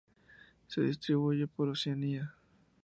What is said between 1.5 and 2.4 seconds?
Oceanía.